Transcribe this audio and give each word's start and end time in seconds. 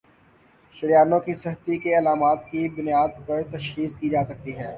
شریانوں 0.75 1.19
کی 1.19 1.33
سختی 1.35 1.77
کی 1.77 1.93
علامات 1.95 2.49
کی 2.51 2.67
بنیاد 2.71 3.09
پر 3.27 3.41
تشخیص 3.51 3.97
کی 3.97 4.09
جاسکتی 4.09 4.57
ہے 4.57 4.67